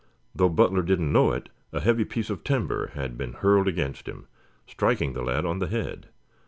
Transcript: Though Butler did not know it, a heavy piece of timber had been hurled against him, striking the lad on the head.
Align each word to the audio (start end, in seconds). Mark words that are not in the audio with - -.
Though 0.33 0.49
Butler 0.49 0.81
did 0.81 0.99
not 0.99 1.11
know 1.13 1.31
it, 1.33 1.49
a 1.71 1.79
heavy 1.79 2.05
piece 2.05 2.31
of 2.31 2.43
timber 2.43 2.87
had 2.95 3.19
been 3.19 3.33
hurled 3.33 3.67
against 3.67 4.07
him, 4.07 4.25
striking 4.65 5.13
the 5.13 5.21
lad 5.21 5.45
on 5.45 5.59
the 5.59 5.67
head. 5.67 6.07